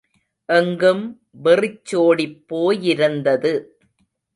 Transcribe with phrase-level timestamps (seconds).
[0.49, 1.03] எங்கும்
[1.43, 3.53] வெறிச்சோடிப் போயிருந்தது.